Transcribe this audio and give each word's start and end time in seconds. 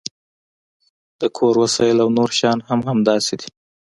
د 1.19 1.21
کور 1.37 1.55
وسایل 1.63 1.97
او 2.03 2.09
نور 2.17 2.29
شیان 2.37 2.59
هم 2.67 2.79
همداسې 2.89 3.33
دي 3.41 3.49